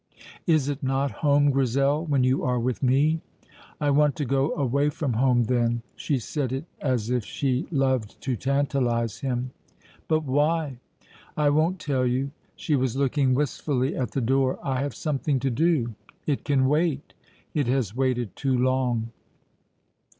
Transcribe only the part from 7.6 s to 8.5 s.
loved to